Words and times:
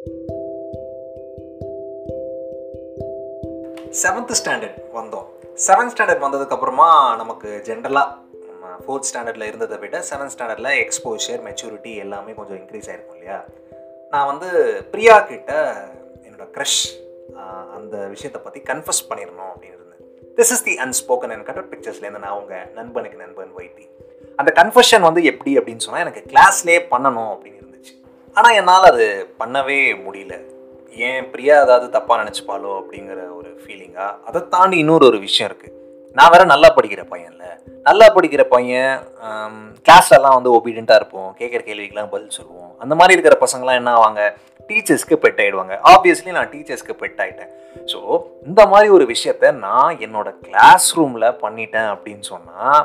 Seventh 0.00 0.28
standard 4.40 4.94
வந்தோம். 4.94 5.26
Seventh 5.66 5.66
standard 5.66 6.24
வந்ததுக்கப்புறமா 6.24 7.16
நமக்கு 7.16 7.60
ஜென்ரலாக 7.64 8.08
நம்ம 8.48 8.66
ஃபோர்த் 8.86 9.10
ஸ்டாண்டர்டில் 9.10 9.42
இருந்ததை 9.42 9.78
விட 9.78 10.04
செவன்த் 10.10 10.36
ஸ்டாண்டர்டில் 10.36 10.84
எக்ஸ்போஷர் 10.84 11.48
மெச்சூரிட்டி 11.48 11.96
எல்லாமே 11.96 12.34
கொஞ்சம் 12.34 12.56
இன்க்ரீஸ் 12.56 12.62
ஆகிருக்கும் 12.62 13.12
இல்லையா? 13.12 13.44
நான் 14.10 14.26
வந்து 14.26 14.46
பிரியா 14.90 15.20
கிட்ட 15.20 15.76
என்னோட 16.22 16.48
க்ரஷ் 16.56 16.88
அந்த 17.74 17.96
விஷயத்தை 17.96 18.42
பற்றி 18.42 18.60
கன்ஃபஸ் 18.60 19.08
பண்ணிடணும் 19.08 19.52
அப்படின்னு 19.52 19.62
இருந்தேன். 19.62 20.34
This 20.36 20.38
is 20.38 20.62
the 20.62 20.76
unspoken 20.76 21.28
and 21.28 21.44
cutter 21.44 21.68
பிக்சர்ஸ்லேருந்து 21.68 22.10
நான் 22.10 22.32
அவங்க 22.36 22.68
நண்பனுக்கு 22.74 23.18
நண்பன் 23.18 23.56
வைத்தி 23.56 23.88
அந்த 24.36 24.62
கன்ஃபஷன் 24.62 25.00
வந்து 25.00 25.24
எப்படி 25.24 25.58
அப்படின்னு 25.58 25.76
சொன்னால் 25.76 26.06
எனக்கு 26.06 26.26
கிளாஸ்லேயே 26.26 26.74
பண்ணணும் 26.90 27.32
அப்படின்னு 27.32 27.56
ஆனால் 28.36 28.56
என்னால் 28.60 28.88
அது 28.92 29.06
பண்ணவே 29.40 29.78
முடியல. 30.06 30.34
ஏன் 31.08 31.26
பிரியா 31.32 31.54
ஏதாவது 31.64 31.86
தப்பாக 31.96 32.20
நினச்சிப்பாளோ 32.22 32.70
அப்படிங்கிற 32.80 33.20
ஒரு 33.38 33.50
ஃபீலிங்காக 33.62 34.16
அதை 34.28 34.40
தாண்டி 34.54 34.76
இன்னொரு 34.82 35.04
ஒரு 35.10 35.18
விஷயம் 35.26 35.48
இருக்குது 35.50 35.76
நான் 36.16 36.32
வேற 36.34 36.44
நல்லா 36.52 36.68
படிக்கிற 36.76 37.02
பையன்ல. 37.10 37.44
நல்லா 37.88 38.06
படிக்கிற 38.14 38.42
பையன் 38.54 38.94
கிளாஸ்லலாம் 39.86 40.36
வந்து 40.38 40.50
ஒபீடியண்ட்டாக 40.56 41.00
இருப்போம். 41.00 41.28
கேட்குற 41.40 41.60
கேள்விக்கெலாம் 41.68 42.12
பதில் 42.14 42.36
சொல்லுவோம். 42.38 42.72
அந்த 42.82 42.94
மாதிரி 43.00 43.14
இருக்கிற 43.16 43.36
பசங்களாம் 43.44 43.78
என்ன 43.80 43.92
ஆவாங்க? 43.98 44.22
டீச்சர்ஸ்க்கு 44.70 45.16
பெட் 45.22 45.40
ஆகிடுவாங்க 45.42 45.74
ஆப்வியஸ்லி 45.92 46.32
நான் 46.36 46.50
டீச்சர்ஸ்க்கு 46.52 46.94
பெட் 47.02 47.20
ஆகிட்டேன் 47.22 47.50
ஸோ 47.92 47.98
இந்த 48.48 48.62
மாதிரி 48.72 48.88
ஒரு 48.96 49.04
விஷயத்த 49.12 49.52
நான் 49.66 49.98
என்னோட 50.06 50.28
கிளாஸ் 50.46 50.88
ரூமில் 50.98 51.26
பண்ணிட்டேன் 51.44 51.88
அப்படின்னு 51.94 52.26
சொன்னால் 52.32 52.82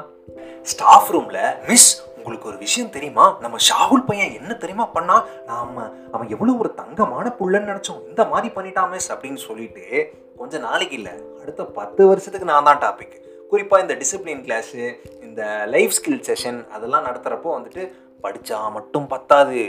ஸ்டாஃப் 0.71 1.11
ரூமில் 1.15 1.43
மிஸ் 1.67 1.89
உங்களுக்கு 2.25 2.47
ஒரு 2.47 2.57
விஷயம் 2.57 2.89
தெரியுமா? 2.89 3.37
நம்ம 3.39 3.57
ஷாகுல் 3.67 4.05
பையன் 4.05 4.33
என்ன 4.33 4.53
தெரியுமா 4.53 4.85
பண்ணா? 4.85 5.25
நாம 5.45 5.91
அவன் 6.11 6.29
எவ்வளோ 6.29 6.53
ஒரு 6.53 6.73
தங்கமான 6.73 7.35
புள்ளன்னு 7.39 7.69
நினச்சோம். 7.71 8.07
இந்த 8.07 8.25
மாதிரி 8.25 8.53
பண்ணிட்டாமே 8.55 8.89
மிஸ் 8.89 9.13
அப்படின்னு 9.13 9.35
சொல்லிட்டு 9.35 10.13
கொஞ்ச 10.37 10.57
நாளைக்கு 10.57 10.95
இல்லை 10.95 11.11
அடுத்த 11.41 11.63
பத்து 11.63 12.07
வருஷத்துக்கு 12.07 12.47
நான் 12.47 12.63
தான் 12.63 12.81
டாபிக் 12.85 13.15
குறிப்பாக 13.49 13.83
இந்த 13.83 13.95
டிசிப்ளின் 13.95 14.43
கிளாஸு 14.47 14.95
இந்த 15.21 15.63
லைஃப் 15.67 15.93
ஸ்கில் 15.97 16.23
செஷன் 16.29 16.59
அதெல்லாம் 16.69 17.05
நடத்துகிறப்போ 17.05 17.49
வந்துட்டு 17.57 17.83
படித்தா 18.23 18.71
மட்டும் 18.71 19.07
பத்தாது. 19.07 19.63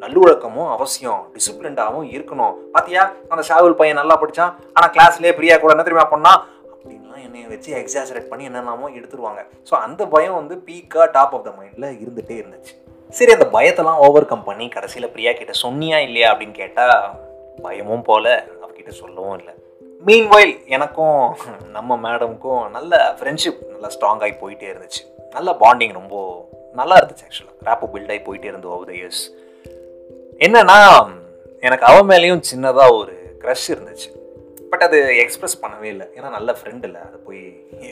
நல்லொழக்கமும் 0.00 0.70
அவசியம். 0.70 1.20
டிசிப்ளின்டாகவும் 1.34 2.08
இருக்கணும். 2.16 2.54
பாத்தியா? 2.72 3.12
அந்த 3.28 3.42
ஷாகுல் 3.48 3.78
பையன் 3.80 3.96
நல்லா 3.96 4.20
படித்தான் 4.22 4.52
ஆனால் 4.72 4.92
கிளாஸ்லேயே 4.94 5.34
பிரியா 5.34 5.56
கூட 5.56 5.72
என்ன 5.72 5.84
தெரியுமா 5.84 6.08
பண்ணா? 6.08 6.32
அப்படின்லாம் 7.14 7.26
என்னை 7.28 7.48
வச்சு 7.52 7.70
எக்ஸாசரேட் 7.80 8.30
பண்ணி 8.30 8.44
என்னென்னமோ 8.48 8.86
எடுத்துருவாங்க. 8.98 9.40
ஸோ 9.68 9.74
அந்த 9.86 10.02
பயம் 10.14 10.38
வந்து 10.40 10.54
பீக்காக 10.66 11.06
டாப் 11.16 11.34
ஆஃப் 11.36 11.44
த 11.48 11.50
மைண்டில் 11.58 11.86
இருந்துகிட்டே 12.02 12.36
இருந்துச்சு. 12.42 12.72
சரி 13.18 13.32
அந்த 13.36 13.46
பயத்தெல்லாம் 13.56 14.00
ஓவர் 14.06 14.30
கம் 14.30 14.46
பண்ணி 14.48 14.66
கடைசியில் 14.76 15.12
பிரியா 15.14 15.32
கிட்ட 15.40 15.52
சொன்னியா 15.64 15.98
இல்லையா 16.06 16.28
அப்படின்னு 16.32 16.56
கேட்டால் 16.62 16.96
பயமும் 17.66 18.06
போல 18.08 18.24
அவகிட்ட 18.62 18.92
சொல்லவும் 19.02 19.36
இல்லை. 19.40 19.54
மீன்வைல் 20.06 20.54
எனக்கும் 20.76 21.20
நம்ம 21.76 21.98
மேடமுக்கும் 22.04 22.64
நல்ல 22.76 22.94
ஃப்ரெண்ட்ஷிப் 23.20 23.60
நல்லா 23.74 23.90
ஸ்ட்ராங்காகி 23.96 24.34
போயிட்டே 24.42 24.68
இருந்துச்சு. 24.72 25.02
நல்ல 25.36 25.50
பாண்டிங் 25.62 25.94
ரொம்ப 26.00 26.16
நல்லா 26.80 26.96
இருந்துச்சு 27.00 27.26
ஆக்சுவலாக 27.28 27.68
ரேப்பு 27.70 27.92
பில்டாகி 27.94 28.22
போயிட்டே 28.28 28.50
இருந்து 28.52 28.72
ஓவர் 28.74 28.90
த 28.90 28.94
இயர்ஸ் 29.00 29.22
என்னன்னா 30.46 30.78
எனக்கு 31.66 31.84
அவன் 31.92 32.10
மேலேயும் 32.12 32.44
சின்னதாக 32.50 32.98
ஒரு 33.00 33.14
க்ரஷ் 33.42 33.68
இருந்துச்சு. 33.74 34.08
பட் 34.74 34.86
அது 34.88 35.00
எக்ஸ்பிரஸ் 35.24 35.60
பண்ணவே 35.64 35.88
இல்லை. 35.94 36.08
ஏன்னா 36.18 36.30
நல்ல 36.36 36.50
ஃப்ரெண்ட் 36.58 36.86
இல்லை. 36.90 37.00
அது 37.08 37.18
போய் 37.26 37.42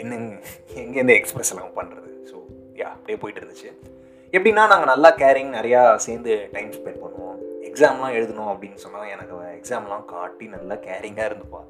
என்னங்க 0.02 0.33
எங்கேருந்து 0.84 1.19
எக்ஸ்ப்ரெஸ் 1.20 1.52
எல்லாம் 1.55 1.75
பண்ணுறது 1.80 2.11
ஸோ 2.30 2.36
யா 2.80 2.88
அப்படியே 2.97 3.19
போயிட்டு 3.22 3.42
இருந்துச்சு. 3.42 3.70
எப்படின்னா 4.36 4.62
நாங்கள் 4.72 4.91
நல்லா 4.91 5.10
கேரிங் 5.22 5.50
நிறையா 5.56 5.80
சேர்ந்து 6.06 6.33
டைம் 6.55 6.70
ஸ்பெண்ட் 6.77 7.03
பண்ணுவோம். 7.05 7.38
எக்ஸாம்லாம் 7.69 8.14
எழுதணும் 8.19 8.50
அப்படின்னு 8.53 8.78
சொன்னால் 8.84 9.10
எனக்கு 9.14 9.34
எக்ஸாம்லாம் 9.58 10.05
காட்டி 10.12 10.47
நல்லா 10.55 10.75
கேரிங்காக 10.86 11.28
இருந்துப்பா. 11.30 11.60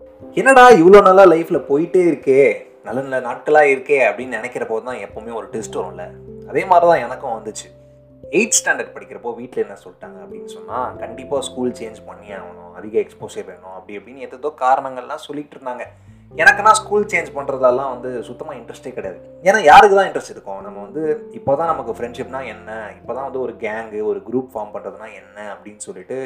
என்னடா 0.41 0.65
இவ்வளோ 0.81 1.01
நல்லா 1.09 1.25
லைஃப்பில் 1.33 1.67
போயிட்டே 1.71 2.03
இருக்கே? 2.13 2.41
நல்ல 2.87 2.99
நல்ல 3.07 3.21
நாட்களாக 3.29 3.73
இருக்கே 3.75 3.99
அப்படின்னு 4.09 4.39
நினைக்கிற 4.39 4.65
போது 4.71 4.85
தான் 4.89 5.03
எப்போவுமே 5.07 5.33
ஒரு 5.41 5.49
டெஸ்ட் 5.55 5.79
வரும்ல. 5.81 6.07
அதே 6.51 6.65
மாதிரி 6.71 6.87
தான் 6.93 7.05
எனக்கும் 7.07 7.37
வந்துச்சு. 7.39 7.69
எயிட் 8.39 8.57
ஸ்டாண்டர்ட் 8.59 8.95
படிக்கிறப்போ 8.95 9.31
வீட்டில் 9.41 9.65
என்ன 9.65 9.77
சொல்லிட்டாங்க 9.85 10.19
அப்படின்னு 10.25 10.51
சொன்னால் 10.57 10.97
கண்டிப்பாக 11.03 11.43
ஸ்கூல் 11.49 11.75
சேஞ்ச் 11.81 12.01
பண்ணி 12.09 12.29
ஆகணும் 12.39 12.73
அதிக 12.79 12.95
எக்ஸ்போசர் 13.05 13.49
வேணும் 13.51 13.75
அப்படி 13.79 13.99
அப்படின்னு 13.99 14.27
எதோ 14.27 14.51
காரணங்கள்லாம் 14.65 15.27
சொல்லிட்டு 15.29 15.57
இருந்தாங்க. 15.57 15.85
எனக்குன்னா 16.43 16.71
ஸ்கூல் 16.79 17.11
சேஞ்ச் 17.13 17.31
பண்ணுறதெல்லாம் 17.37 17.91
வந்து 17.95 18.11
சுத்தமாக 18.29 18.59
இன்ட்ரெஸ்டே 18.59 18.93
கிடையாது. 18.99 19.19
ஏன்னா 19.49 19.59
யாருக்கு 19.71 19.97
தான் 19.99 20.09
இன்ட்ரெஸ்ட் 20.09 20.35
இருக்கும்? 20.35 20.61
நம்ம 20.67 20.79
வந்து 20.87 21.03
இப்போ 21.39 21.53
தான் 21.61 21.71
நமக்கு 21.73 21.97
ஃப்ரெண்ட்ஷிப்னா 21.97 22.41
என்ன? 22.55 22.71
இப்போ 22.99 23.13
தான் 23.17 23.27
வந்து 23.29 23.43
ஒரு 23.47 23.55
கேங்கு 23.65 24.01
ஒரு 24.11 24.21
குரூப் 24.29 24.49
ஃபார்ம் 24.53 24.73
பண்ணுறதுனா 24.75 25.09
என்ன? 25.21 25.39
அப்படின்னு 25.55 25.83
சொல்லிட்டு 25.89 26.19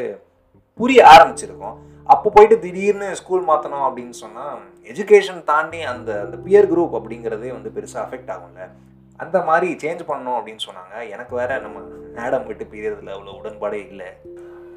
புரிய 0.81 1.01
ஆரம்பிச்சிருக்கோம். 1.15 1.77
அப்போ 2.15 2.29
போயிட்டு 2.35 2.57
திடீர்னு 2.65 3.09
ஸ்கூல் 3.21 3.47
மாற்றணும் 3.51 3.87
அப்படின்னு 3.87 4.17
சொன்னால் 4.25 4.59
எஜுகேஷன் 4.93 5.43
தாண்டி 5.51 5.81
அந்த 5.93 6.11
அந்த 6.25 6.37
பியர் 6.47 6.71
குரூப் 6.73 6.95
அப்படிங்கிறதே 6.99 7.51
வந்து 7.57 7.71
பெருசாக 7.77 8.05
அஃபெக்ட் 8.07 8.33
ஆகும்ல. 8.35 8.69
அந்த 9.17 9.41
மாதிரி 9.41 9.89
சேஞ்ச் 9.89 10.01
பண்ணணும் 10.09 10.39
அப்படின்னு 10.39 10.65
சொன்னாங்க. 10.69 11.11
எனக்கு 11.11 11.37
வேற 11.37 11.59
நம்ம 11.59 11.79
மேடம் 12.15 12.47
விட்டு 12.47 12.65
பிரியறதுல 12.65 13.15
அவ்வளோ 13.17 13.35
உடன்பாடே 13.43 13.89
இல்லை. 13.89 14.07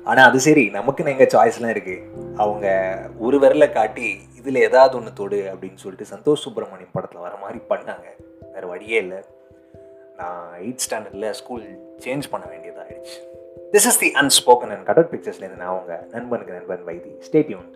ஆனால் 0.04 0.30
அது 0.30 0.40
சரி. 0.40 0.70
நமக்குன்னு 0.70 1.18
எங்கள் 1.18 1.34
சாய்ஸ்லாம் 1.34 1.74
இருக்குது 1.78 2.36
அவங்க 2.36 2.68
ஒரு 3.20 3.40
விரலை 3.40 3.72
காட்டி 3.72 4.20
இதில் 4.38 4.56
ஏதாவது 4.56 4.98
ஒன்று 4.98 5.14
தொடு 5.14 5.50
அப்படின்னு 5.54 5.76
சொல்லிட்டு 5.76 6.16
சந்தோஷ் 6.16 6.46
சுப்பிரமணியம் 6.46 6.94
படத்தில் 6.94 7.22
வர 7.22 7.36
மாதிரி 7.36 7.60
பண்ணாங்க. 7.70 8.08
வேறு 8.54 8.68
வழியே 8.68 8.98
இல்லை. 8.98 9.18
நான் 10.18 10.50
எயிட் 10.62 10.80
ஸ்டாண்டர்டில் 10.90 11.32
ஸ்கூல் 11.32 11.66
சேஞ்ச் 11.98 12.24
பண்ண 12.30 12.48
வேண்டியதாகிடுச்சு 12.48 13.18
this 13.72 13.90
is 13.92 14.00
the 14.00 14.12
unspoken 14.12 14.72
and 14.76 14.86
cutout 14.86 15.14
பிக்சர்ஸ்லேருந்து 15.14 15.58
நான் 15.58 15.68
அவங்க 15.68 16.08
நண்பனுக்கு 16.12 16.54
நண்பன் 16.54 16.86
வைத்தி 16.86 17.12
ஸ்டேட்யூன் 17.32 17.68